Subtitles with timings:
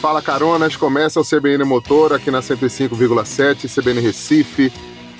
[0.00, 4.72] Fala Caronas, começa o CBN Motor aqui na 105,7, CBN Recife,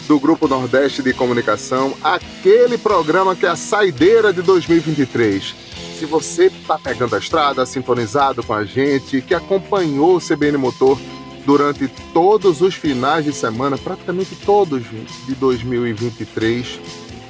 [0.09, 5.55] do Grupo Nordeste de Comunicação, aquele programa que é a saideira de 2023.
[5.99, 10.99] Se você está pegando a estrada, sintonizado com a gente, que acompanhou o CBN Motor
[11.45, 14.83] durante todos os finais de semana, praticamente todos
[15.27, 16.81] de 2023,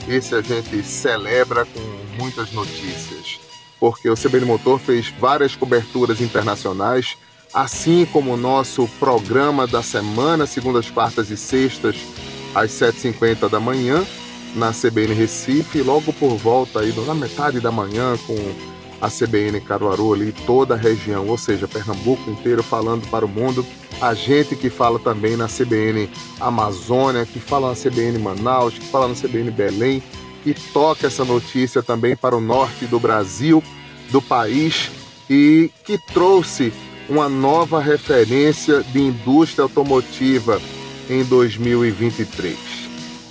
[0.08, 1.80] esse a gente celebra com
[2.16, 3.40] muitas notícias,
[3.80, 7.16] porque o CBN Motor fez várias coberturas internacionais
[7.52, 11.96] assim como o nosso programa da semana, segundas, quartas e sextas,
[12.54, 14.04] às 7h50 da manhã,
[14.54, 18.36] na CBN Recife, logo por volta aí, na metade da manhã, com
[19.00, 23.64] a CBN Caruaru ali, toda a região, ou seja, Pernambuco inteiro falando para o mundo.
[24.00, 29.08] A gente que fala também na CBN Amazônia, que fala na CBN Manaus, que fala
[29.08, 30.02] na CBN Belém,
[30.42, 33.62] que toca essa notícia também para o norte do Brasil,
[34.10, 34.90] do país,
[35.28, 36.72] e que trouxe
[37.10, 40.60] uma nova referência de indústria automotiva
[41.08, 42.56] em 2023.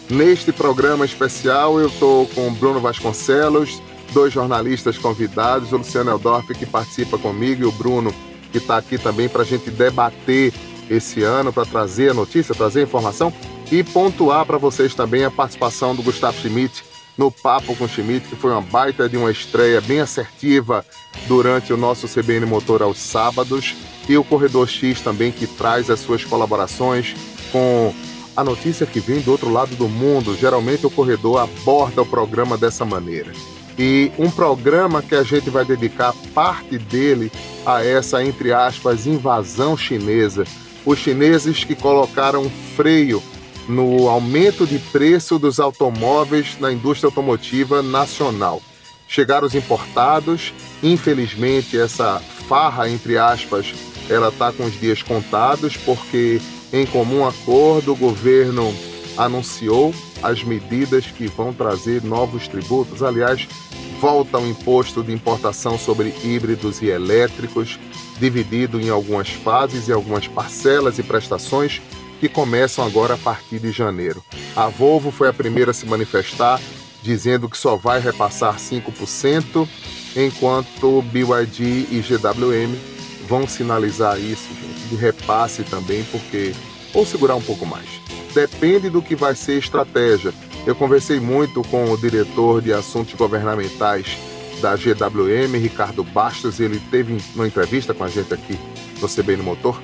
[0.10, 6.66] Neste programa especial, eu estou com Bruno Vasconcelos, dois jornalistas convidados, o Luciano Eldorf, que
[6.66, 8.14] participa comigo, e o Bruno,
[8.52, 10.54] que está aqui também para a gente debater
[10.90, 13.32] esse ano, para trazer a notícia, trazer a informação
[13.72, 16.84] e pontuar para vocês também a participação do Gustavo Schmidt
[17.20, 20.86] no Papo com Schmidt, que foi uma baita de uma estreia bem assertiva
[21.28, 23.76] durante o nosso CBN Motor aos sábados,
[24.08, 27.14] e o Corredor X também, que traz as suas colaborações
[27.52, 27.94] com
[28.38, 30.34] a notícia que vem do outro lado do mundo.
[30.34, 33.34] Geralmente o corredor aborda o programa dessa maneira.
[33.78, 37.30] E um programa que a gente vai dedicar parte dele
[37.66, 40.46] a essa, entre aspas, invasão chinesa.
[40.86, 43.22] Os chineses que colocaram freio
[43.70, 48.62] no aumento de preço dos automóveis na indústria automotiva nacional.
[49.08, 53.74] Chegaram os importados, infelizmente essa farra, entre aspas,
[54.10, 56.42] ela está com os dias contados, porque
[56.74, 58.74] em comum acordo o governo
[59.16, 59.94] anunciou
[60.24, 63.04] as medidas que vão trazer novos tributos.
[63.04, 63.48] Aliás,
[64.02, 67.80] volta o imposto de importação sobre híbridos e elétricos,
[68.20, 71.82] dividido em algumas fases e algumas parcelas e prestações
[72.20, 74.24] que começam agora a partir de janeiro.
[74.56, 76.60] A Volvo foi a primeira a se manifestar,
[77.02, 79.68] dizendo que só vai repassar 5%,
[80.16, 82.76] enquanto BYD e GWM
[83.28, 86.54] vão sinalizar isso, gente, de repasse também, porque
[86.94, 87.88] ou segurar um pouco mais.
[88.34, 90.34] Depende do que vai ser estratégia.
[90.66, 94.18] Eu conversei muito com o diretor de assuntos governamentais
[94.62, 98.60] da GWM, Ricardo Bastos, ele teve uma entrevista com a gente aqui
[99.00, 99.80] no CBN Motor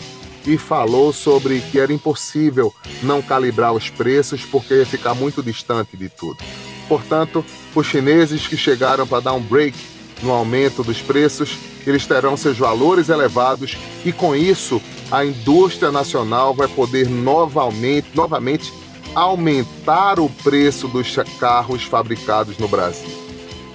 [0.45, 5.97] e falou sobre que era impossível não calibrar os preços porque ia ficar muito distante
[5.97, 6.38] de tudo.
[6.88, 9.75] Portanto, os chineses que chegaram para dar um break
[10.22, 16.53] no aumento dos preços, eles terão seus valores elevados e com isso a indústria nacional
[16.53, 18.73] vai poder novamente, novamente
[19.13, 23.09] aumentar o preço dos carros fabricados no Brasil.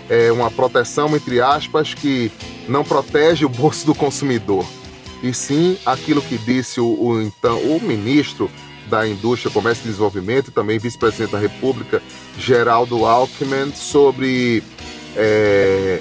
[0.09, 2.33] É uma proteção entre aspas que
[2.69, 4.65] não protege o bolso do consumidor,
[5.23, 8.51] e sim aquilo que disse o, o então o ministro
[8.89, 12.03] da Indústria, Comércio e Desenvolvimento e também vice-presidente da República,
[12.37, 14.65] Geraldo Alckmin, sobre
[15.17, 16.01] é,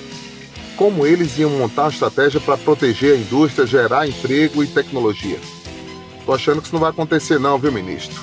[0.75, 5.40] como eles iam montar uma estratégia para proteger a indústria, gerar emprego e tecnologia.
[6.25, 8.22] Tô achando que isso não vai acontecer não, viu, ministro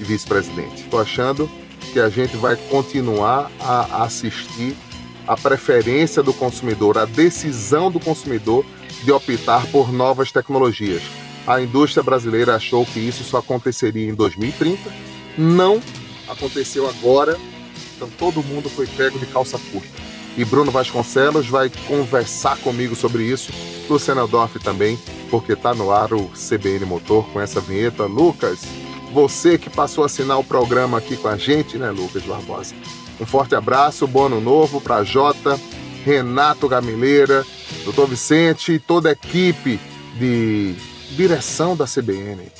[0.00, 0.84] e vice-presidente.
[0.84, 1.48] Tô achando
[1.92, 4.74] que a gente vai continuar a assistir
[5.26, 8.64] a preferência do consumidor, a decisão do consumidor
[9.04, 11.02] de optar por novas tecnologias.
[11.46, 14.90] A indústria brasileira achou que isso só aconteceria em 2030,
[15.36, 15.80] não
[16.28, 17.36] aconteceu agora,
[17.94, 19.88] então todo mundo foi pego de calça curta.
[20.36, 23.52] E Bruno Vasconcelos vai conversar comigo sobre isso,
[23.88, 24.98] Luciana Dorf também,
[25.30, 28.04] porque está no ar o CBN Motor com essa vinheta.
[28.06, 28.60] Lucas,
[29.12, 32.74] você que passou a assinar o programa aqui com a gente, né, Lucas Barbosa?
[33.20, 35.60] Um forte abraço, bom ano novo para Jota,
[36.04, 37.46] Renato Gamileira,
[37.84, 39.80] doutor Vicente e toda a equipe
[40.18, 40.74] de
[41.16, 42.36] direção da CBN.
[42.36, 42.52] Né?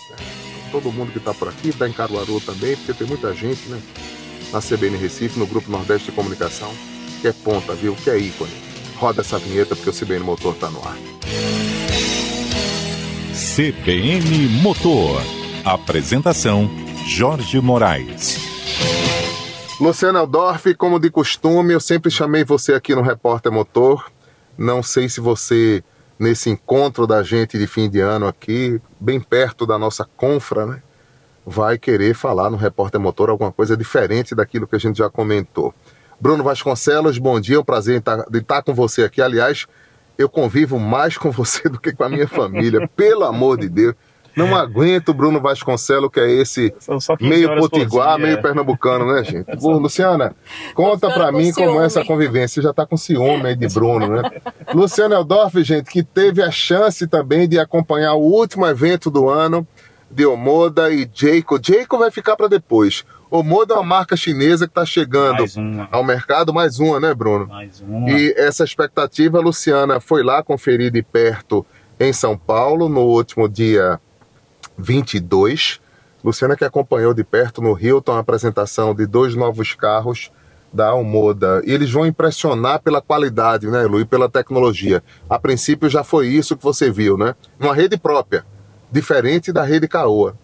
[0.70, 3.80] Todo mundo que está por aqui, está em Caruaru também, porque tem muita gente né?
[4.52, 6.72] na CBN Recife, no Grupo Nordeste de Comunicação,
[7.20, 7.94] que é ponta, viu?
[7.94, 8.52] Que é ícone.
[8.96, 10.96] Roda essa vinheta porque o CBN Motor está no ar.
[13.34, 15.20] CBN Motor.
[15.64, 16.70] Apresentação:
[17.06, 18.38] Jorge Moraes.
[19.80, 24.13] Luciano Eldorf, como de costume, eu sempre chamei você aqui no Repórter Motor
[24.56, 25.82] não sei se você,
[26.18, 30.82] nesse encontro da gente de fim de ano aqui, bem perto da nossa confra, né,
[31.46, 35.74] vai querer falar no Repórter Motor alguma coisa diferente daquilo que a gente já comentou.
[36.20, 39.20] Bruno Vasconcelos, bom dia, é um prazer de estar com você aqui.
[39.20, 39.66] Aliás,
[40.16, 43.94] eu convivo mais com você do que com a minha família, pelo amor de Deus.
[44.36, 46.74] Não aguento o Bruno Vasconcelos, que é esse
[47.20, 49.46] meio potiguar, meio pernambucano, né, gente?
[49.64, 50.34] Ô, Luciana,
[50.74, 52.60] conta para mim como é essa convivência.
[52.60, 54.22] Você já tá com ciúme aí de Bruno, né?
[54.74, 59.66] Luciana Eldorf, gente, que teve a chance também de acompanhar o último evento do ano
[60.10, 61.58] de Omoda e Jayco.
[61.60, 63.04] Jayco vai ficar para depois.
[63.30, 65.44] Omoda é uma marca chinesa que está chegando
[65.90, 67.48] ao mercado, mais uma, né, Bruno?
[67.48, 68.08] Mais uma.
[68.10, 71.66] E essa expectativa, a Luciana foi lá conferir de perto
[71.98, 74.00] em São Paulo no último dia
[74.76, 75.80] 22.
[76.22, 80.30] Luciana que acompanhou de perto no Hilton a apresentação de dois novos carros
[80.72, 81.62] da Almoda.
[81.64, 85.02] E eles vão impressionar pela qualidade, né, Lu, e pela tecnologia.
[85.30, 87.34] A princípio já foi isso que você viu, né?
[87.60, 88.44] Uma rede própria,
[88.90, 90.36] diferente da rede Caoa.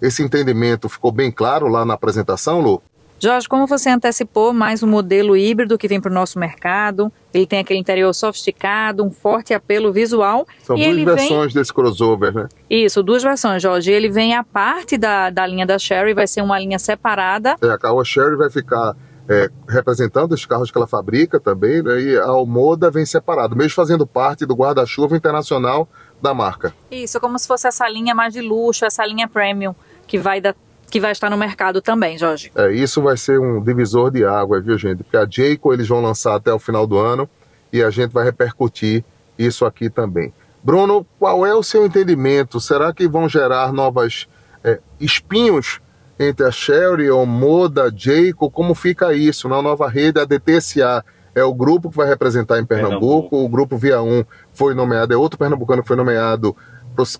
[0.00, 2.80] Esse entendimento ficou bem claro lá na apresentação, Lu?
[3.20, 7.12] Jorge, como você antecipou, mais um modelo híbrido que vem para o nosso mercado.
[7.38, 10.46] Ele tem aquele interior sofisticado, um forte apelo visual.
[10.62, 11.62] São e duas versões vem...
[11.62, 12.48] desse crossover, né?
[12.68, 13.92] Isso, duas versões, Jorge.
[13.92, 17.56] Ele vem a parte da, da linha da Sherry, vai ser uma linha separada.
[17.62, 18.96] É, a Caoa Sherry vai ficar
[19.28, 22.00] é, representando os carros que ela fabrica também, né?
[22.00, 25.88] E a Almoda vem separado, mesmo fazendo parte do guarda-chuva internacional
[26.20, 26.74] da marca.
[26.90, 29.74] Isso, como se fosse essa linha mais de luxo, essa linha premium
[30.06, 30.54] que vai da
[30.90, 32.50] que vai estar no mercado também, Jorge.
[32.54, 35.02] É, isso vai ser um divisor de água, viu, gente?
[35.02, 37.28] Porque a Jayco eles vão lançar até o final do ano
[37.72, 39.04] e a gente vai repercutir
[39.38, 40.32] isso aqui também.
[40.62, 42.60] Bruno, qual é o seu entendimento?
[42.60, 44.26] Será que vão gerar novas
[44.64, 45.80] é, espinhos
[46.18, 48.50] entre a Sherry, a Moda, a Jayco?
[48.50, 50.20] Como fica isso na nova rede?
[50.20, 51.04] A DTSA
[51.34, 53.44] é o grupo que vai representar em Pernambuco, Pernambuco.
[53.44, 56.56] o grupo Via 1 foi nomeado, é outro pernambucano que foi nomeado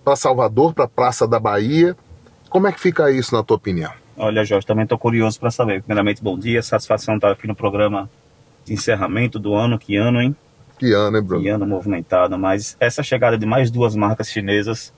[0.03, 1.95] para Salvador, para a Praça da Bahia.
[2.49, 3.93] Como é que fica isso, na tua opinião?
[4.17, 5.83] Olha, Jorge, também estou curioso para saber.
[5.83, 8.09] Primeiramente, bom dia, satisfação estar aqui no programa
[8.65, 9.77] de encerramento do ano.
[9.77, 10.35] Que ano, hein?
[10.79, 11.43] Que ano, hein, Bruno?
[11.43, 12.37] Que ano movimentado.
[12.39, 14.91] Mas essa chegada de mais duas marcas chinesas,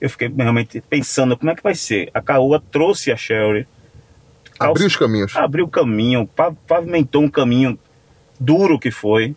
[0.00, 2.10] eu fiquei realmente pensando como é que vai ser.
[2.12, 3.66] A Caoa trouxe a Sherry.
[4.60, 5.34] Abriu os caminhos.
[5.34, 6.28] Abriu o caminho,
[6.68, 7.78] pavimentou um caminho
[8.38, 9.34] duro que foi.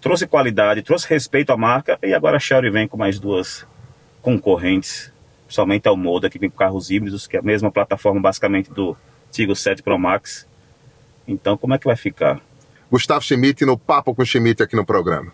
[0.00, 1.98] Trouxe qualidade, trouxe respeito à marca.
[2.02, 3.66] E agora a Sherry vem com mais duas
[4.20, 5.11] concorrentes
[5.52, 8.96] somente ao Moda, que vem com carros híbridos, que é a mesma plataforma basicamente do
[9.30, 10.46] Tigo 7 Pro Max.
[11.26, 12.40] Então, como é que vai ficar?
[12.90, 15.30] Gustavo Schmidt no Papo com Schmidt aqui no programa.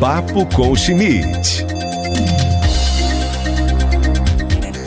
[0.00, 1.64] Papo com Schmidt.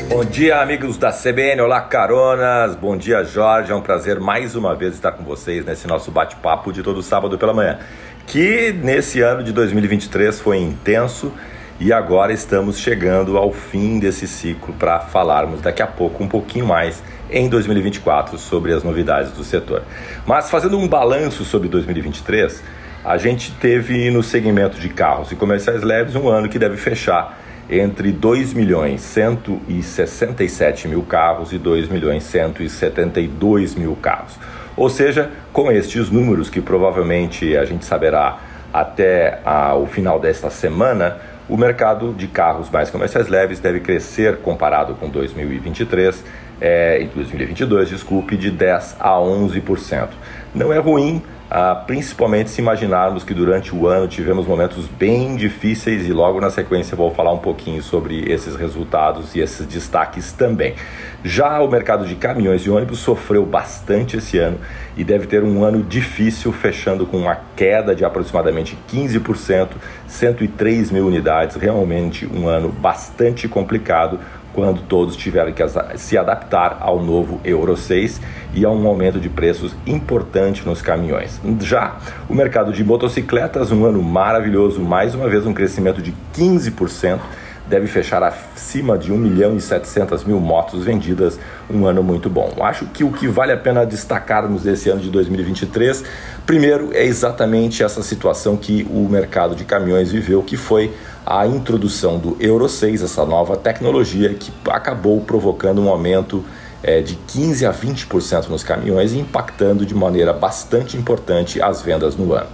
[0.10, 1.62] Bom dia, amigos da CBN.
[1.62, 2.76] Olá, caronas.
[2.76, 3.72] Bom dia, Jorge.
[3.72, 7.38] É um prazer mais uma vez estar com vocês nesse nosso bate-papo de todo sábado
[7.38, 7.80] pela manhã.
[8.26, 11.32] Que nesse ano de 2023 foi intenso
[11.80, 16.66] e agora estamos chegando ao fim desse ciclo para falarmos daqui a pouco um pouquinho
[16.66, 19.84] mais em 2024 sobre as novidades do setor.
[20.26, 22.64] Mas fazendo um balanço sobre 2023,
[23.06, 27.38] a gente teve no segmento de carros e comerciais leves um ano que deve fechar
[27.70, 34.34] entre 2 milhões 167 mil carros e 2 milhões 172 mil carros.
[34.76, 38.40] Ou seja, com estes números que provavelmente a gente saberá
[38.74, 41.18] até a, o final desta semana,
[41.50, 46.24] o mercado de carros mais comerciais leves deve crescer comparado com 2023,
[46.60, 50.10] é, em 2022, desculpe, de 10 a 11%.
[50.54, 56.06] Não é ruim, ah, principalmente se imaginarmos que durante o ano tivemos momentos bem difíceis
[56.06, 60.76] e logo na sequência vou falar um pouquinho sobre esses resultados e esses destaques também.
[61.24, 64.60] Já o mercado de caminhões e ônibus sofreu bastante esse ano
[64.98, 69.70] e deve ter um ano difícil, fechando com uma queda de aproximadamente 15%,
[70.06, 74.20] 103 mil unidades, realmente um ano bastante complicado
[74.58, 75.64] quando todos tiveram que
[75.98, 78.20] se adaptar ao novo Euro 6
[78.56, 81.40] e a um aumento de preços importante nos caminhões.
[81.62, 81.98] Já
[82.28, 87.20] o mercado de motocicletas, um ano maravilhoso, mais uma vez um crescimento de 15%
[87.68, 92.52] deve fechar acima de 1 milhão e 700 mil motos vendidas, um ano muito bom.
[92.62, 96.04] Acho que o que vale a pena destacarmos desse ano de 2023,
[96.46, 100.92] primeiro é exatamente essa situação que o mercado de caminhões viveu, que foi
[101.30, 106.44] a introdução do Euro 6, essa nova tecnologia que acabou provocando um aumento
[106.82, 112.34] é, de 15 a 20% nos caminhões, impactando de maneira bastante importante as vendas no
[112.34, 112.48] ano.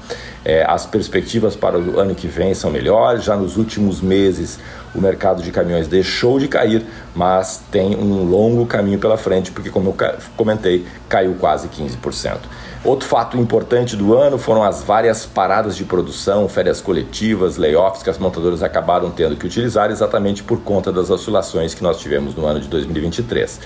[0.44, 3.24] É, as perspectivas para o ano que vem são melhores.
[3.24, 4.60] Já nos últimos meses,
[4.96, 9.70] o mercado de caminhões deixou de cair, mas tem um longo caminho pela frente, porque,
[9.70, 12.38] como eu comentei, caiu quase 15%.
[12.86, 18.10] Outro fato importante do ano foram as várias paradas de produção, férias coletivas, layoffs que
[18.10, 22.46] as montadoras acabaram tendo que utilizar exatamente por conta das oscilações que nós tivemos no
[22.46, 23.62] ano de 2023.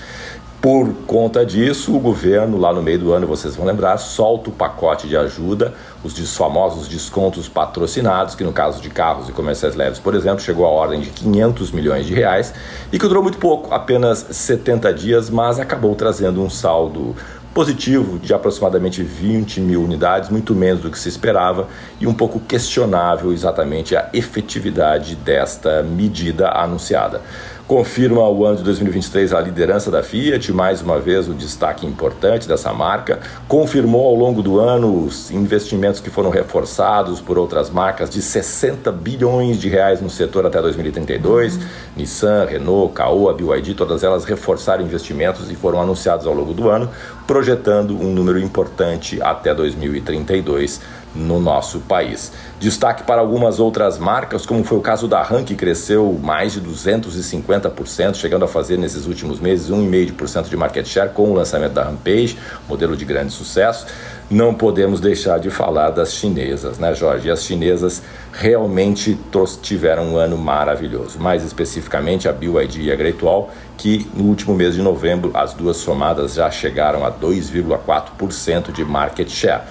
[0.60, 4.52] Por conta disso, o governo, lá no meio do ano, vocês vão lembrar, solta o
[4.52, 5.72] pacote de ajuda,
[6.02, 10.66] os famosos descontos patrocinados, que no caso de carros e comerciais leves, por exemplo, chegou
[10.66, 12.52] à ordem de 500 milhões de reais
[12.92, 17.14] e que durou muito pouco, apenas 70 dias, mas acabou trazendo um saldo
[17.54, 21.68] positivo de aproximadamente 20 mil unidades, muito menos do que se esperava
[22.00, 27.20] e um pouco questionável exatamente a efetividade desta medida anunciada
[27.68, 32.48] confirma o ano de 2023 a liderança da Fiat, mais uma vez o destaque importante
[32.48, 33.20] dessa marca.
[33.46, 38.90] Confirmou ao longo do ano os investimentos que foram reforçados por outras marcas de 60
[38.90, 41.56] bilhões de reais no setor até 2032.
[41.56, 41.62] Uhum.
[41.94, 46.88] Nissan, Renault, Caoa, BYD, todas elas reforçaram investimentos e foram anunciados ao longo do ano,
[47.26, 50.80] projetando um número importante até 2032
[51.14, 52.32] no nosso país.
[52.60, 56.60] Destaque para algumas outras marcas, como foi o caso da RAM, que cresceu mais de
[56.60, 61.84] 250%, chegando a fazer nesses últimos meses 1,5% de market share com o lançamento da
[61.84, 62.38] Rampage,
[62.68, 63.86] modelo de grande sucesso.
[64.30, 67.28] Não podemos deixar de falar das chinesas, né, Jorge?
[67.28, 69.18] E as chinesas realmente
[69.62, 71.18] tiveram um ano maravilhoso.
[71.18, 75.54] Mais especificamente a BYD e a Great Wall, que no último mês de novembro as
[75.54, 79.62] duas somadas já chegaram a 2,4% de market share.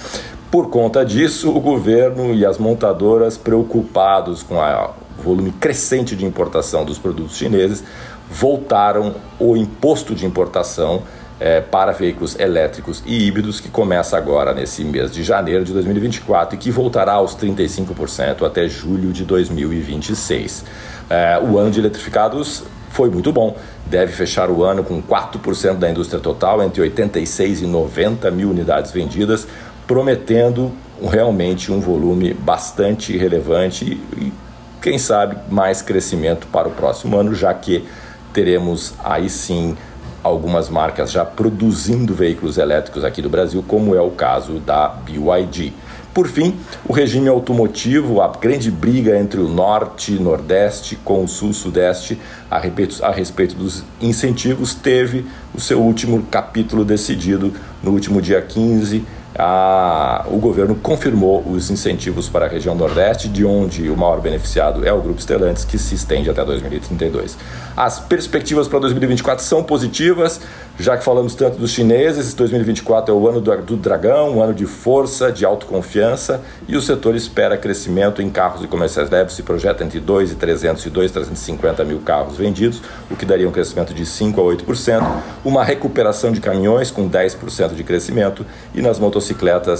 [0.49, 6.85] Por conta disso, o governo e as montadoras, preocupados com o volume crescente de importação
[6.85, 7.83] dos produtos chineses,
[8.29, 11.03] voltaram o imposto de importação
[11.37, 16.55] é, para veículos elétricos e híbridos, que começa agora nesse mês de janeiro de 2024
[16.55, 20.63] e que voltará aos 35% até julho de 2026.
[21.09, 23.55] É, o ano de eletrificados foi muito bom.
[23.85, 28.91] Deve fechar o ano com 4% da indústria total, entre 86 e 90 mil unidades
[28.91, 29.47] vendidas,
[29.87, 33.85] prometendo realmente um volume bastante relevante
[34.17, 34.33] e,
[34.81, 37.85] quem sabe, mais crescimento para o próximo ano, já que
[38.33, 39.75] teremos aí sim
[40.21, 45.73] algumas marcas já produzindo veículos elétricos aqui do Brasil, como é o caso da BYD.
[46.13, 51.27] Por fim, o regime automotivo, a grande briga entre o norte e nordeste com o
[51.27, 57.53] sul-sudeste a a respeito dos incentivos, teve o seu último capítulo decidido
[57.83, 59.05] no último dia 15
[59.37, 64.85] a, o governo confirmou os incentivos para a região Nordeste, de onde o maior beneficiado
[64.85, 67.37] é o Grupo Stellantis, que se estende até 2032.
[67.75, 70.41] As perspectivas para 2024 são positivas,
[70.79, 74.53] já que falamos tanto dos chineses, 2024 é o ano do, do dragão, um ano
[74.53, 79.43] de força, de autoconfiança, e o setor espera crescimento em carros e comerciais leves, se
[79.43, 83.51] projeta entre 2 e 300 e 2 350 mil carros vendidos, o que daria um
[83.51, 88.97] crescimento de 5 a 8%, uma recuperação de caminhões com 10% de crescimento, e nas
[88.97, 89.26] motocicletas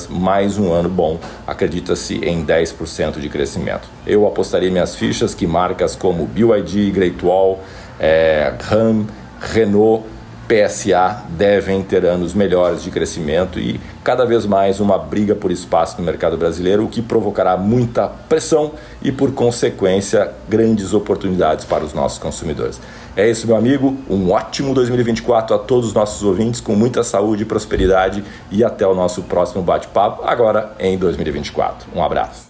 [0.09, 3.87] mais um ano bom, acredita-se em 10% de crescimento.
[4.05, 7.59] Eu apostaria minhas fichas que marcas como BYD, Great Wall,
[7.99, 9.05] é, Ram,
[9.39, 10.03] Renault,
[10.47, 15.97] PSA devem ter anos melhores de crescimento e cada vez mais uma briga por espaço
[15.99, 21.93] no mercado brasileiro, o que provocará muita pressão e, por consequência, grandes oportunidades para os
[21.93, 22.79] nossos consumidores.
[23.15, 23.97] É isso, meu amigo.
[24.09, 28.87] Um ótimo 2024 a todos os nossos ouvintes, com muita saúde e prosperidade e até
[28.87, 31.89] o nosso próximo bate-papo, agora em 2024.
[31.93, 32.47] Um abraço.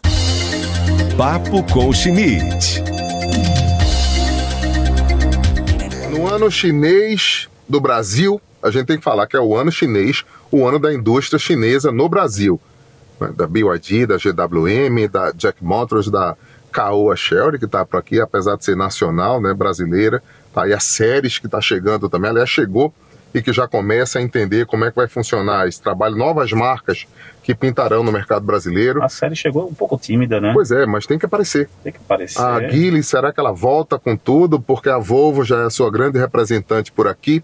[1.17, 2.83] Papo com Schmidt.
[6.11, 10.23] No ano chinês do Brasil, a gente tem que falar que é o ano chinês,
[10.51, 12.59] o ano da indústria chinesa no Brasil.
[13.19, 13.31] Né?
[13.35, 16.35] Da BYD, da GWM, da Jack Motors, da
[16.71, 20.21] Caoa Sherry, que está por aqui, apesar de ser nacional, né, brasileira.
[20.53, 22.29] Tá aí a Séries, que está chegando também.
[22.29, 22.93] Aliás, chegou
[23.33, 27.05] e que já começa a entender como é que vai funcionar esse trabalho, novas marcas
[27.43, 29.03] que pintarão no mercado brasileiro.
[29.03, 30.51] A série chegou um pouco tímida, né?
[30.53, 31.69] Pois é, mas tem que aparecer.
[31.83, 32.41] Tem que aparecer.
[32.41, 34.59] A Guile, será que ela volta com tudo?
[34.59, 37.43] Porque a Volvo já é a sua grande representante por aqui.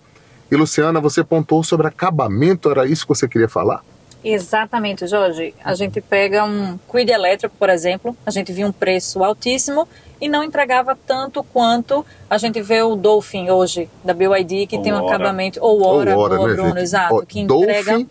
[0.52, 3.84] E Luciana, você pontou sobre acabamento, era isso que você queria falar?
[4.24, 5.54] Exatamente, Jorge.
[5.64, 9.88] A gente pega um Quid elétrico, por exemplo, a gente viu um preço altíssimo
[10.22, 14.84] e não entregava tanto quanto a gente vê o Dolphin hoje, da BYD, que ou
[14.84, 15.16] tem um hora.
[15.16, 16.84] acabamento, ou Hora, ou hora boa, né, Bruno, gente?
[16.84, 17.92] exato, que entrega...
[17.92, 18.10] Dolphin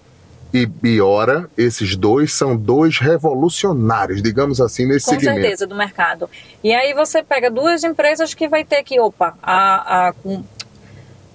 [0.53, 5.37] e Biora, esses dois são dois revolucionários, digamos assim, nesse Com segmento.
[5.37, 6.29] Com certeza, do mercado.
[6.62, 10.15] E aí você pega duas empresas que vai ter que, opa, a, a,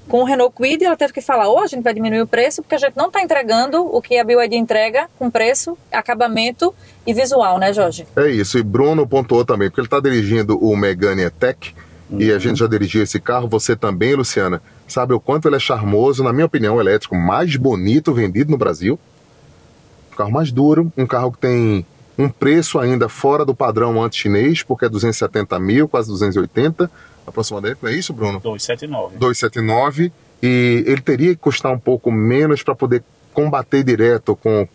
[0.07, 2.61] com o Renault Kwid, ela teve que falar, ou a gente vai diminuir o preço,
[2.61, 6.73] porque a gente não está entregando o que a BYD entrega com preço, acabamento
[7.05, 8.07] e visual, né, Jorge?
[8.15, 11.75] É isso, e Bruno pontuou também, porque ele está dirigindo o Megane Tech,
[12.09, 12.21] uhum.
[12.21, 15.59] e a gente já dirigiu esse carro, você também, Luciana sabe o quanto ele é
[15.59, 18.97] charmoso, na minha opinião, o elétrico mais bonito vendido no Brasil.
[20.13, 21.85] Um carro mais duro, um carro que tem
[22.17, 26.89] um preço ainda fora do padrão anti-chinês, porque é 270 mil, quase 280
[27.27, 28.39] aproximadamente, não é isso, Bruno?
[28.39, 29.17] 279.
[29.17, 33.03] 279 e ele teria que custar um pouco menos para poder
[33.33, 34.67] combater direto com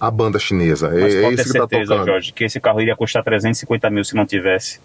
[0.00, 0.88] a banda chinesa.
[0.90, 2.06] Mas é, é pode isso ter que está certeza, tocando.
[2.06, 4.80] Jorge, que esse carro iria custar 350 mil se não tivesse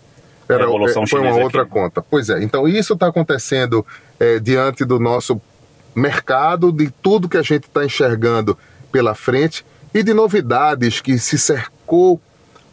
[0.49, 1.71] Era, Revolução é, foi uma outra aqui.
[1.71, 2.01] conta.
[2.01, 3.85] Pois é, então isso está acontecendo
[4.19, 5.39] é, diante do nosso
[5.95, 8.57] mercado, de tudo que a gente está enxergando
[8.91, 9.63] pela frente
[9.93, 12.19] e de novidades que se cercou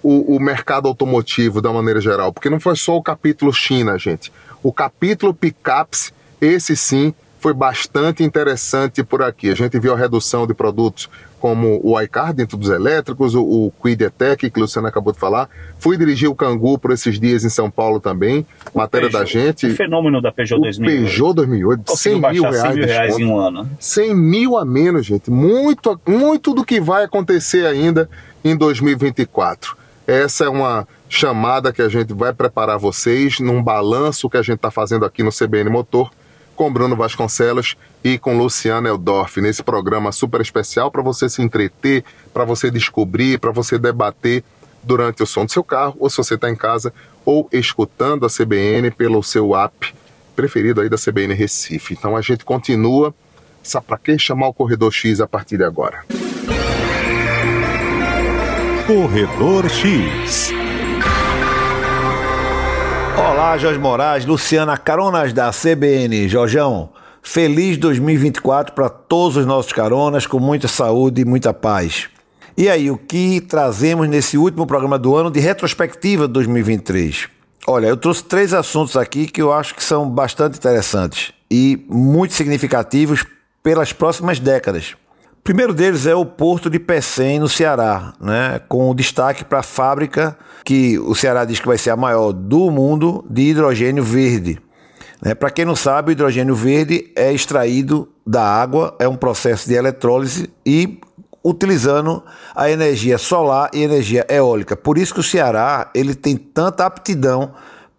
[0.02, 4.32] o, o mercado automotivo da maneira geral, porque não foi só o capítulo China, gente.
[4.62, 9.50] O capítulo picapes, esse sim, foi bastante interessante por aqui.
[9.50, 11.08] A gente viu a redução de produtos
[11.40, 15.18] como o iCar dentro dos elétricos, o, o Quid E-Tech, que o Luciano acabou de
[15.18, 15.48] falar.
[15.78, 19.66] Fui dirigir o Cangu por esses dias em São Paulo também, matéria da Peugeot, gente.
[19.68, 21.02] O fenômeno da Peugeot O 2008.
[21.02, 23.70] Peugeot 2008, 100 Conseguiu mil baixar 100 reais mil reais em um ano.
[23.80, 25.30] 100 mil a menos, gente.
[25.30, 28.06] Muito, muito do que vai acontecer ainda
[28.44, 29.79] em 2024.
[30.10, 34.56] Essa é uma chamada que a gente vai preparar vocês num balanço que a gente
[34.56, 36.10] está fazendo aqui no CBN Motor
[36.56, 42.04] com Bruno Vasconcelos e com Luciano Eldorf nesse programa super especial para você se entreter,
[42.34, 44.42] para você descobrir, para você debater
[44.82, 46.92] durante o som do seu carro, ou se você está em casa,
[47.24, 49.94] ou escutando a CBN pelo seu app
[50.34, 51.94] preferido aí da CBN Recife.
[51.94, 53.14] Então a gente continua.
[53.62, 56.04] Sabe para que chamar o Corredor X a partir de agora?
[58.92, 60.50] Corredor X.
[63.16, 66.28] Olá, Jorge Moraes, Luciana Caronas da CBN.
[66.28, 66.90] Jorjão,
[67.22, 72.08] feliz 2024 para todos os nossos caronas, com muita saúde e muita paz.
[72.56, 77.28] E aí, o que trazemos nesse último programa do ano de retrospectiva de 2023?
[77.68, 82.34] Olha, eu trouxe três assuntos aqui que eu acho que são bastante interessantes e muito
[82.34, 83.24] significativos
[83.62, 84.96] pelas próximas décadas.
[85.42, 88.60] Primeiro deles é o Porto de Pecém, no Ceará, né?
[88.68, 92.70] com destaque para a fábrica que o Ceará diz que vai ser a maior do
[92.70, 94.60] mundo de hidrogênio verde.
[95.22, 95.34] Né?
[95.34, 99.74] Para quem não sabe, o hidrogênio verde é extraído da água, é um processo de
[99.74, 101.00] eletrólise e
[101.42, 102.22] utilizando
[102.54, 104.76] a energia solar e energia eólica.
[104.76, 107.52] Por isso que o Ceará ele tem tanta aptidão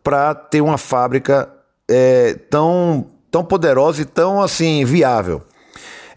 [0.04, 1.50] para ter uma fábrica
[1.90, 5.42] é, tão, tão poderosa e tão assim viável.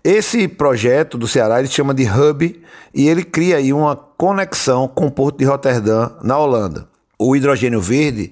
[0.04, 2.62] Esse projeto do Ceará ele chama de Hub
[2.92, 6.86] e ele cria aí uma conexão com o Porto de Roterdã, na Holanda.
[7.18, 8.30] O hidrogênio verde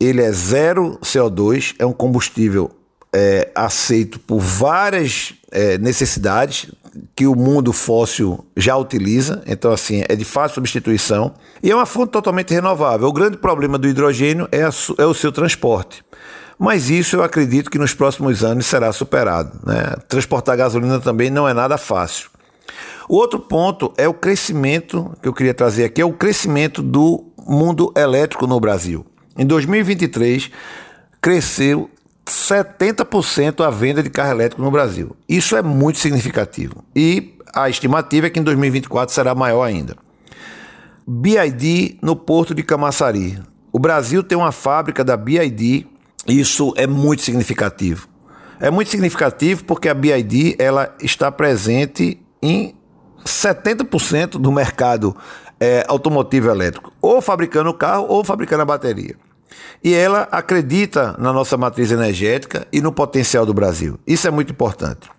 [0.00, 2.72] ele é zero CO2, é um combustível
[3.14, 6.72] é, aceito por várias é, necessidades
[7.14, 11.32] que o mundo fóssil já utiliza, então assim é de fácil substituição
[11.62, 13.06] e é uma fonte totalmente renovável.
[13.06, 16.04] O grande problema do hidrogênio é, a, é o seu transporte.
[16.58, 19.58] Mas isso eu acredito que nos próximos anos será superado.
[19.64, 19.96] Né?
[20.08, 22.30] Transportar gasolina também não é nada fácil.
[23.08, 27.24] O outro ponto é o crescimento que eu queria trazer aqui, é o crescimento do
[27.46, 29.04] mundo elétrico no Brasil.
[29.36, 30.50] Em 2023,
[31.20, 31.90] cresceu
[32.26, 35.16] 70% a venda de carro elétrico no Brasil.
[35.28, 36.84] Isso é muito significativo.
[36.94, 39.96] E a estimativa é que em 2024 será maior ainda.
[41.06, 43.38] BID no porto de Camaçari.
[43.72, 45.86] O Brasil tem uma fábrica da BID,
[46.26, 48.08] isso é muito significativo.
[48.60, 52.74] É muito significativo porque a BID ela está presente em
[53.24, 55.16] 70% do mercado
[55.58, 59.16] é, automotivo elétrico, ou fabricando o carro ou fabricando a bateria.
[59.82, 63.98] E ela acredita na nossa matriz energética e no potencial do Brasil.
[64.06, 65.10] Isso é muito importante.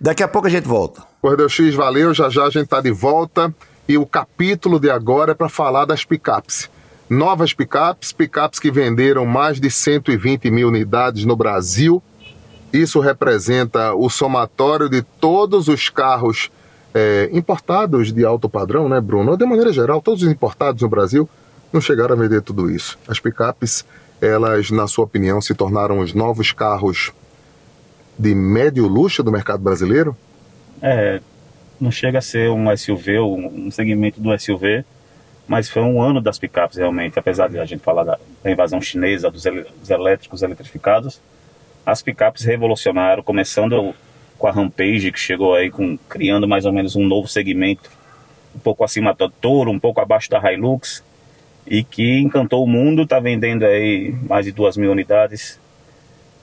[0.00, 1.02] Daqui a pouco a gente volta.
[1.20, 2.12] Corredor X, valeu.
[2.12, 3.54] Já já a gente está de volta.
[3.88, 6.70] E o capítulo de agora é para falar das picapes.
[7.12, 12.02] Novas picapes, picapes que venderam mais de 120 mil unidades no Brasil.
[12.72, 16.50] Isso representa o somatório de todos os carros
[16.94, 19.36] é, importados de alto padrão, né, Bruno?
[19.36, 21.28] De maneira geral, todos os importados no Brasil
[21.70, 22.98] não chegaram a vender tudo isso.
[23.06, 23.84] As picapes,
[24.18, 27.12] elas, na sua opinião, se tornaram os novos carros
[28.18, 30.16] de médio luxo do mercado brasileiro?
[30.80, 31.20] É,
[31.78, 34.82] não chega a ser um SUV, um segmento do SUV,
[35.46, 38.18] mas foi um ano das picapes realmente, apesar de a gente falar da,
[38.50, 41.20] invasão chinesa, dos, el dos elétricos eletrificados,
[41.84, 43.94] as picapes revolucionaram, começando
[44.38, 47.90] com a Rampage, que chegou aí com, criando mais ou menos um novo segmento,
[48.54, 51.02] um pouco acima da Toro, um pouco abaixo da Hilux,
[51.66, 55.60] e que encantou o mundo, está vendendo aí mais de duas mil unidades,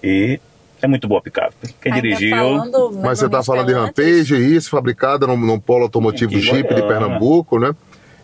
[0.03, 0.39] e
[0.81, 1.55] é muito boa a picape.
[1.81, 2.37] Quem Ainda dirigiu...
[2.37, 6.81] falando Mas você está falando de Rampage, isso, fabricada no, no polo automotivo Jeep de.
[6.83, 7.75] Pernambuco, né?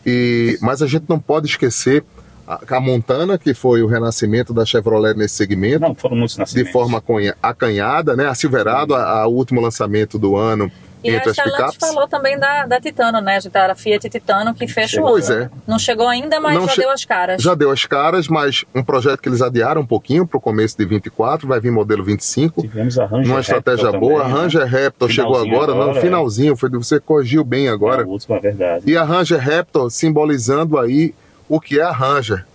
[0.05, 2.03] E, mas a gente não pode esquecer
[2.47, 6.71] a, a Montana, que foi o renascimento da Chevrolet nesse segmento, Não, foram muitos de
[6.71, 7.03] forma
[7.41, 8.27] acanhada, né?
[8.27, 10.71] A Silverado, a, a último lançamento do ano,
[11.09, 11.77] E entre a picapes.
[11.79, 13.37] falou também da, da Titano, né?
[13.37, 14.87] A gente era a Fiat Titano que fechou.
[14.95, 15.09] Chegou.
[15.11, 15.49] Pois é.
[15.67, 17.41] Não chegou ainda, mas Não já che- deu as caras.
[17.41, 20.77] Já deu as caras, mas um projeto que eles adiaram um pouquinho para o começo
[20.77, 22.61] de 24, vai vir modelo 25.
[22.61, 24.41] Tivemos a Ranger Numa estratégia Raptor boa, a também, né?
[24.41, 26.01] Ranger Raptor chegou Finalzinho agora, não, agora, é.
[26.01, 28.03] finalzinho, foi você corrigiu bem agora.
[28.03, 28.89] A última, verdade.
[28.89, 31.13] E a Ranger Raptor simbolizando aí
[31.47, 32.45] o que é a Ranger.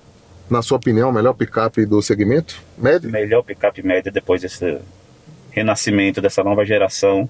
[0.49, 2.57] Na sua opinião, a melhor picape do segmento?
[2.77, 3.09] Médio?
[3.11, 4.79] melhor picape média depois desse
[5.53, 7.29] renascimento dessa nova geração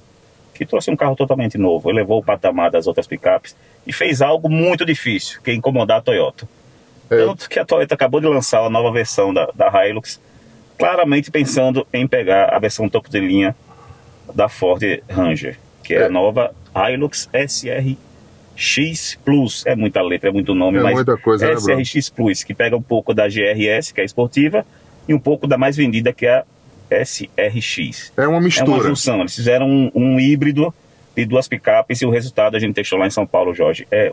[0.61, 4.47] que trouxe um carro totalmente novo, elevou o patamar das outras picapes e fez algo
[4.51, 6.47] muito difícil, que é incomodar a Toyota.
[7.11, 7.17] É.
[7.17, 10.21] Tanto que a Toyota acabou de lançar a nova versão da, da Hilux,
[10.79, 13.57] claramente pensando em pegar a versão topo de linha
[14.35, 16.05] da Ford Ranger, que é, É.
[16.05, 19.65] a nova Hilux SRX Plus.
[19.67, 21.55] É muita letra, é muito nome, É mas muita coisa, né?
[21.55, 24.67] SRX Plus, que pega um pouco da GRS, que é esportiva,
[25.09, 26.45] e um pouco da mais vendida, que é a
[26.91, 28.13] SRX.
[28.17, 28.83] É uma É uma mistura.
[28.89, 30.73] junção, eles fizeram um, um híbrido
[31.17, 33.87] de duas picapes e o resultado a gente testou lá em São Paulo, Jorge.
[33.91, 34.13] É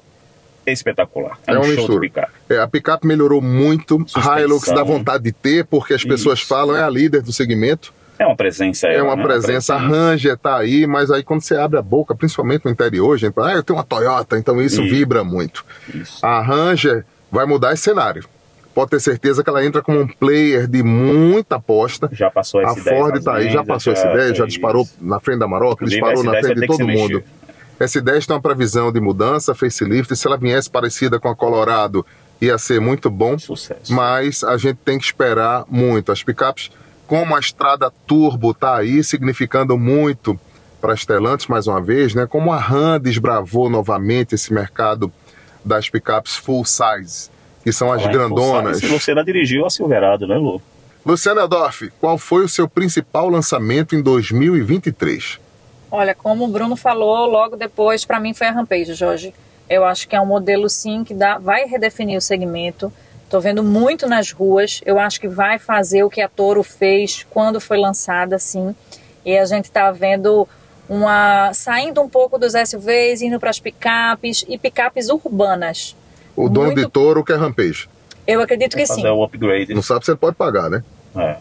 [0.66, 1.40] espetacular.
[1.48, 1.94] É, É um uma mistura.
[1.94, 2.32] de picape.
[2.50, 4.40] É, a picape melhorou muito, Suspensão.
[4.40, 6.48] Hilux dá vontade de ter, porque as pessoas Isso.
[6.48, 7.94] falam, é a líder do segmento.
[8.20, 8.88] É uma presença.
[8.88, 9.24] É ela, uma né?
[9.24, 13.16] presença, a Ranger tá aí, mas aí quando você abre a boca, principalmente no interior,
[13.18, 14.94] gente, fala, ah, eu tenho uma Toyota, então isso Isso.
[14.96, 15.64] vibra muito.
[15.94, 16.26] Isso.
[16.26, 18.26] A Ranger vai mudar esse cenário.
[18.78, 22.08] Pode ter certeza que ela entra como um player de muita aposta.
[22.12, 24.94] Já passou A S10 Ford nas tá aí, já passou S10, já é disparou isso.
[25.02, 27.24] na frente da Inclusive, disparou na S10 frente de todo mundo.
[27.80, 32.06] S10 tem uma previsão de mudança, facelift, se ela viesse parecida com a Colorado,
[32.40, 33.92] ia ser muito bom Sucesso.
[33.92, 36.12] mas a gente tem que esperar muito.
[36.12, 36.70] As picapes,
[37.08, 40.40] como a estrada turbo está aí, significando muito
[40.80, 42.28] para as Stellantis mais uma vez, né?
[42.28, 45.12] Como a Ram desbravou novamente esse mercado
[45.66, 47.32] das picapes full size,
[47.68, 48.80] que são as em grandonas.
[48.80, 50.62] Você dirigiu a Silverado, né, Lu?
[51.06, 55.38] Luciana Dorf, qual foi o seu principal lançamento em 2023?
[55.92, 59.34] Olha, como o Bruno falou, logo depois, para mim foi a Rampage, Jorge.
[59.70, 62.90] Eu acho que é um modelo, sim, que dá, vai redefinir o segmento.
[63.26, 64.80] Estou vendo muito nas ruas.
[64.86, 68.74] Eu acho que vai fazer o que a Toro fez quando foi lançada, sim.
[69.26, 70.48] E a gente está vendo
[70.88, 75.97] uma saindo um pouco dos SUVs, indo para as picapes e picapes urbanas.
[76.38, 77.90] O dono Muito- de touro quer Rampage.
[78.28, 79.06] Eu acredito que sim.
[79.08, 79.74] O upgrade.
[79.74, 80.84] Não sabe se ele pode pagar, né?
[81.16, 81.38] É.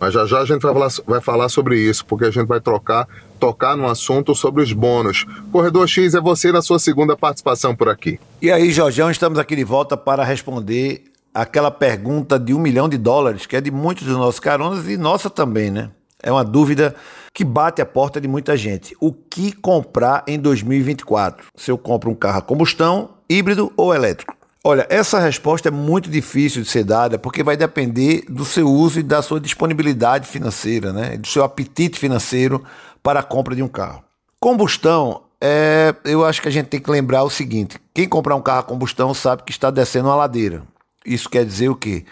[0.00, 2.60] Mas já já a gente vai falar, vai falar sobre isso, porque a gente vai
[2.60, 3.06] trocar,
[3.38, 5.24] tocar no assunto sobre os bônus.
[5.52, 8.18] Corredor X é você na sua segunda participação por aqui.
[8.40, 12.98] E aí, Jorgão, estamos aqui de volta para responder aquela pergunta de um milhão de
[12.98, 15.90] dólares, que é de muitos dos nossos caronas e nossa também, né?
[16.22, 16.94] É uma dúvida
[17.34, 18.96] que bate a porta de muita gente.
[19.00, 21.46] O que comprar em 2024?
[21.56, 24.36] Se eu compro um carro a combustão, híbrido ou elétrico?
[24.64, 29.00] Olha, essa resposta é muito difícil de ser dada porque vai depender do seu uso
[29.00, 31.16] e da sua disponibilidade financeira, né?
[31.16, 32.62] Do seu apetite financeiro
[33.02, 34.04] para a compra de um carro.
[34.38, 38.40] Combustão, é, eu acho que a gente tem que lembrar o seguinte: quem comprar um
[38.40, 40.62] carro a combustão sabe que está descendo uma ladeira.
[41.04, 42.04] Isso quer dizer o quê?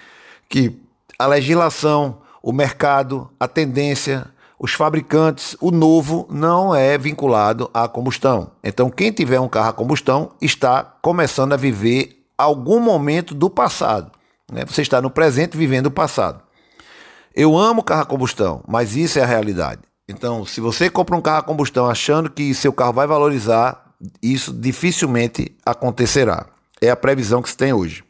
[0.49, 0.77] Que
[1.17, 4.27] a legislação, o mercado, a tendência,
[4.63, 8.51] os fabricantes, o novo não é vinculado à combustão.
[8.63, 14.13] Então, quem tiver um carro a combustão está começando a viver algum momento do passado.
[14.53, 14.67] né?
[14.67, 16.43] Você está no presente vivendo o passado.
[17.35, 19.81] Eu amo carro a combustão, mas isso é a realidade.
[20.07, 24.53] Então, se você compra um carro a combustão achando que seu carro vai valorizar, isso
[24.53, 26.45] dificilmente acontecerá.
[26.83, 28.05] É a previsão que se tem hoje.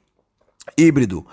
[0.76, 1.24] Híbrido.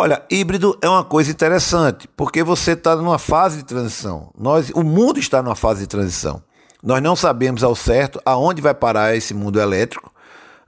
[0.00, 4.30] Olha, híbrido é uma coisa interessante, porque você está numa fase de transição.
[4.38, 6.40] Nós, o mundo está numa fase de transição.
[6.80, 10.12] Nós não sabemos ao certo aonde vai parar esse mundo elétrico,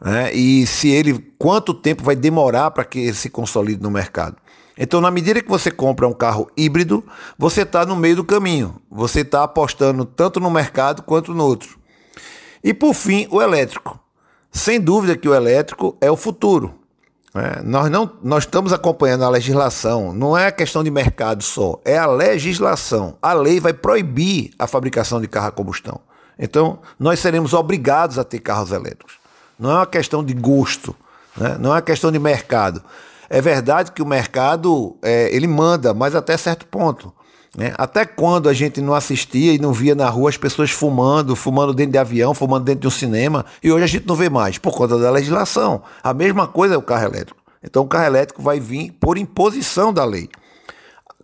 [0.01, 0.35] né?
[0.35, 4.35] E se ele, quanto tempo vai demorar para que ele se consolide no mercado.
[4.77, 7.05] Então, na medida que você compra um carro híbrido,
[7.38, 8.83] você está no meio do caminho.
[8.90, 11.79] Você está apostando tanto no mercado quanto no outro.
[12.64, 13.97] E por fim, o elétrico.
[14.51, 16.80] Sem dúvida que o elétrico é o futuro.
[17.35, 17.61] Né?
[17.64, 22.07] nós, não, nós estamos acompanhando a legislação, não é questão de mercado só, é a
[22.07, 23.16] legislação.
[23.23, 26.01] A lei vai proibir a fabricação de carro a combustão.
[26.38, 29.14] Então, nós seremos obrigados a ter carros elétricos.
[29.59, 30.97] Não é uma questão de gosto,
[31.37, 31.57] né?
[31.61, 32.83] não é uma questão de mercado.
[33.29, 37.12] É verdade que o mercado é, ele manda, mas até certo ponto.
[37.57, 37.73] Né?
[37.77, 41.75] Até quando a gente não assistia e não via na rua as pessoas fumando, fumando
[41.75, 44.59] dentro de avião, fumando dentro de um cinema, e hoje a gente não vê mais,
[44.59, 45.83] por conta da legislação.
[46.03, 47.41] A mesma coisa é o carro elétrico.
[47.63, 50.29] Então o carro elétrico vai vir por imposição da lei.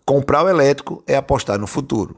[0.05, 2.17] Comprar o elétrico é apostar no futuro.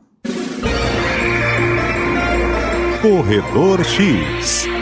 [3.01, 4.78] Corredor X.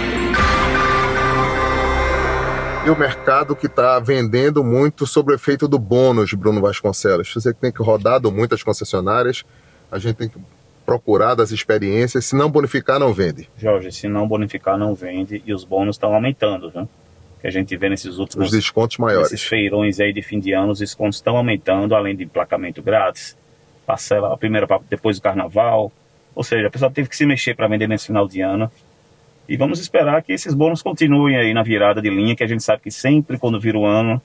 [2.87, 7.35] E o mercado que está vendendo muito sobre o efeito do bônus, Bruno Vasconcelos.
[7.35, 9.43] Você que tem que rodado muitas concessionárias,
[9.91, 10.39] a gente tem que
[10.85, 12.27] procuradas experiências.
[12.27, 13.51] Se não bonificar, não vende.
[13.59, 16.89] Jorge, se não bonificar, não vende e os bônus estão aumentando, viu?
[17.41, 19.33] Que a gente vê nesses últimos Os descontos maiores.
[19.33, 23.37] Esses feirões aí de fim de ano, os descontos estão aumentando, além de emplacamento grátis,
[23.85, 25.91] parcela a primeira depois do carnaval.
[26.37, 28.71] Ou seja, a pessoa teve que se mexer para vender nesse final de ano.
[29.49, 32.63] E vamos esperar que esses bônus continuem aí na virada de linha, que a gente
[32.63, 34.21] sabe que sempre quando vira o ano,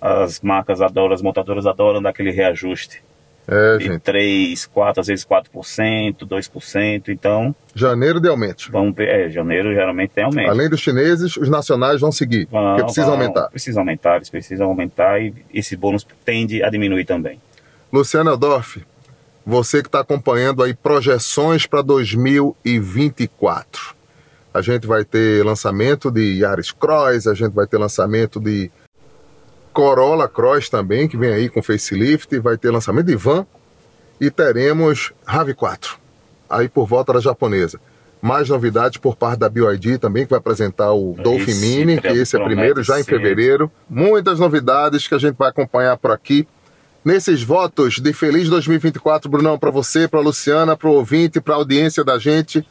[0.00, 3.02] as marcas adoram, as montadoras adoram dar aquele reajuste.
[3.46, 4.00] É, de gente.
[4.00, 7.08] 3, 4, às vezes 4%, 2%.
[7.08, 8.70] Então, Janeiro de aumento.
[8.72, 9.08] vamos ver.
[9.08, 10.48] É, janeiro geralmente tem aumento.
[10.48, 13.48] Além dos chineses, os nacionais vão seguir, Vão, porque precisa vão, aumentar.
[13.50, 17.38] Precisa aumentar, eles precisam aumentar e esse bônus tende a diminuir também.
[17.92, 18.82] Luciano Eldorf,
[19.44, 23.94] você que está acompanhando aí projeções para 2024.
[24.54, 28.70] A gente vai ter lançamento de Yaris Cross, a gente vai ter lançamento de
[29.72, 33.44] Corolla Cross também, que vem aí com facelift, vai ter lançamento de van
[34.20, 35.96] e teremos RAV4,
[36.48, 37.80] aí por volta da japonesa.
[38.22, 42.36] Mais novidades por parte da BYD também, que vai apresentar o Dolphin Mini, que esse
[42.36, 43.70] é primeiro, já em fevereiro.
[43.90, 46.46] Muitas novidades que a gente vai acompanhar por aqui.
[47.04, 51.58] Nesses votos de feliz 2024, Brunão, para você, para Luciana, para o ouvinte, para a
[51.58, 52.66] audiência da gente.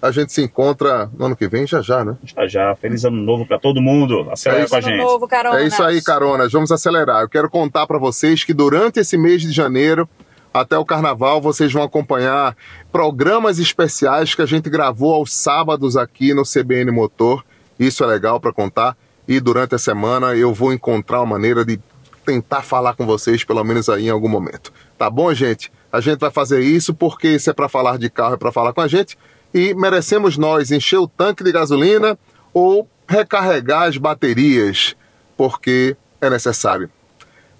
[0.00, 2.16] A gente se encontra no ano que vem, já já, né?
[2.24, 4.28] Já já, feliz ano novo para todo mundo.
[4.30, 4.98] Acelera É com a Ano gente.
[4.98, 5.28] novo.
[5.56, 6.52] É isso aí, caronas.
[6.52, 7.22] Vamos acelerar.
[7.22, 10.08] Eu quero contar para vocês que durante esse mês de janeiro
[10.54, 12.56] até o carnaval vocês vão acompanhar
[12.92, 17.44] programas especiais que a gente gravou aos sábados aqui no CBN Motor.
[17.78, 18.96] Isso é legal para contar.
[19.26, 21.78] E durante a semana eu vou encontrar uma maneira de
[22.24, 24.72] tentar falar com vocês, pelo menos aí em algum momento.
[24.96, 25.72] Tá bom, gente?
[25.92, 28.72] A gente vai fazer isso porque se é para falar de carro, é para falar
[28.72, 29.16] com a gente.
[29.52, 32.18] E merecemos nós encher o tanque de gasolina
[32.52, 34.94] ou recarregar as baterias,
[35.36, 36.90] porque é necessário.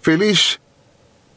[0.00, 0.60] Feliz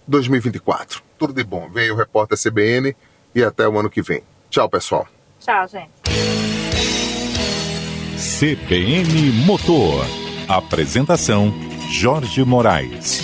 [0.07, 1.01] 2024.
[1.17, 1.69] Tudo de bom.
[1.69, 2.95] Veio o repórter CBN
[3.33, 4.23] e até o ano que vem.
[4.49, 5.07] Tchau, pessoal.
[5.39, 5.91] Tchau, gente.
[8.39, 10.05] CBN Motor.
[10.47, 11.53] Apresentação:
[11.89, 13.21] Jorge Moraes.